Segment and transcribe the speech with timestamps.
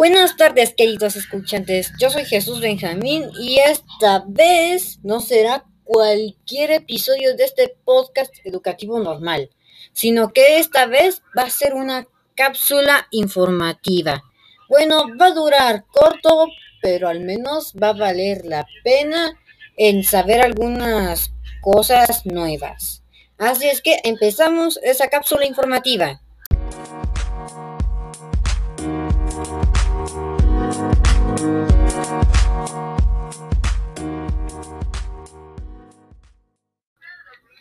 [0.00, 1.92] Buenas tardes, queridos escuchantes.
[1.98, 8.98] Yo soy Jesús Benjamín y esta vez no será cualquier episodio de este podcast educativo
[8.98, 9.50] normal,
[9.92, 14.24] sino que esta vez va a ser una cápsula informativa.
[14.70, 16.46] Bueno, va a durar corto,
[16.80, 19.38] pero al menos va a valer la pena
[19.76, 21.30] en saber algunas
[21.60, 23.02] cosas nuevas.
[23.36, 26.22] Así es que empezamos esa cápsula informativa.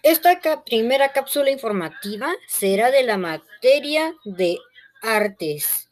[0.09, 4.57] Esta primera cápsula informativa será de la materia de
[5.03, 5.87] artes,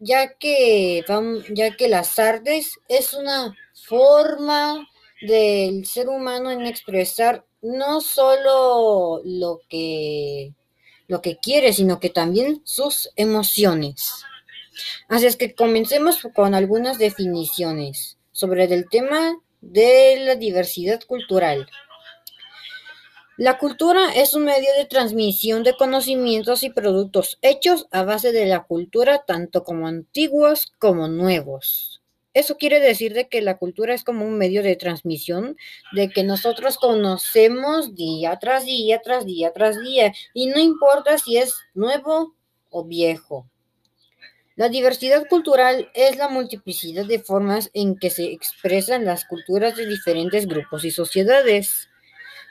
[0.00, 1.04] ya que,
[1.50, 3.56] ya que las artes es una
[3.86, 4.84] forma
[5.22, 10.52] del ser humano en expresar no solo lo que,
[11.06, 14.24] lo que quiere, sino que también sus emociones.
[15.08, 21.68] Así es que comencemos con algunas definiciones sobre el tema de la diversidad cultural.
[23.40, 28.44] La cultura es un medio de transmisión de conocimientos y productos hechos a base de
[28.44, 32.02] la cultura, tanto como antiguos como nuevos.
[32.34, 35.56] Eso quiere decir de que la cultura es como un medio de transmisión
[35.92, 41.38] de que nosotros conocemos día tras día, tras día, tras día, y no importa si
[41.38, 42.34] es nuevo
[42.68, 43.48] o viejo.
[44.54, 49.86] La diversidad cultural es la multiplicidad de formas en que se expresan las culturas de
[49.86, 51.89] diferentes grupos y sociedades.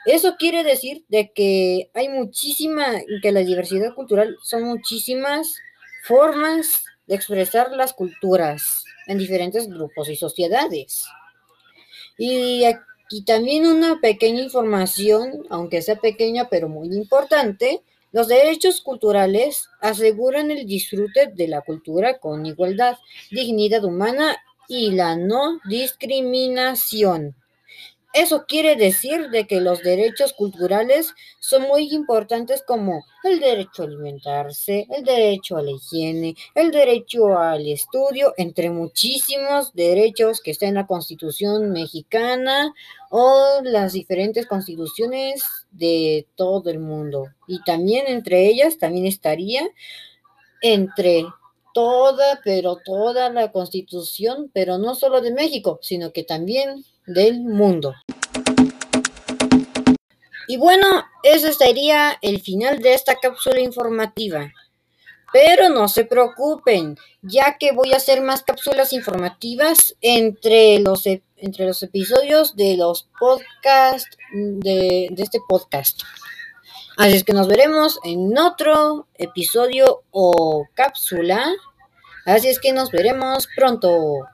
[0.06, 2.86] Eso quiere decir de que hay muchísima,
[3.22, 5.56] que la diversidad cultural son muchísimas
[6.04, 11.04] formas de expresar las culturas en diferentes grupos y sociedades.
[12.16, 17.82] Y aquí también una pequeña información, aunque sea pequeña pero muy importante,
[18.12, 22.96] los derechos culturales aseguran el disfrute de la cultura con igualdad,
[23.30, 24.36] dignidad humana
[24.68, 27.36] y la no discriminación.
[28.12, 33.86] Eso quiere decir de que los derechos culturales son muy importantes como el derecho a
[33.86, 40.70] alimentarse, el derecho a la higiene, el derecho al estudio, entre muchísimos derechos que están
[40.70, 42.74] en la Constitución mexicana
[43.10, 47.28] o las diferentes constituciones de todo el mundo.
[47.46, 49.68] Y también entre ellas también estaría
[50.62, 51.26] entre
[51.72, 57.94] toda, pero toda la constitución, pero no solo de México, sino que también del mundo.
[60.48, 64.50] Y bueno, ese sería el final de esta cápsula informativa.
[65.32, 71.66] Pero no se preocupen, ya que voy a hacer más cápsulas informativas entre los, entre
[71.66, 76.00] los episodios de los podcasts de, de este podcast.
[76.96, 81.44] Así es que nos veremos en otro episodio o cápsula.
[82.26, 84.26] Así es que nos veremos pronto.